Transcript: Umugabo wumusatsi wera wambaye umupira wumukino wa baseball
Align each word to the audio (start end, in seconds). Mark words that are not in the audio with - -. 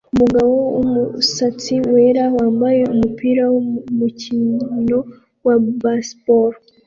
Umugabo 0.13 0.53
wumusatsi 0.75 1.73
wera 1.91 2.23
wambaye 2.37 2.81
umupira 2.93 3.43
wumukino 3.53 4.99
wa 5.45 5.55
baseball 5.81 6.51